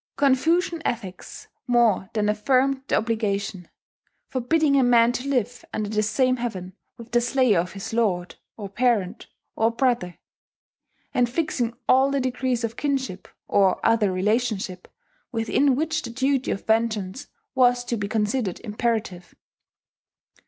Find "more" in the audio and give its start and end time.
1.67-2.09